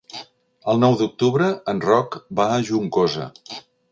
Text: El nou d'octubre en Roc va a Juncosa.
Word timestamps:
El 0.71 0.79
nou 0.83 0.95
d'octubre 1.01 1.51
en 1.75 1.83
Roc 1.85 2.19
va 2.41 2.49
a 2.53 2.57
Juncosa. 2.71 3.31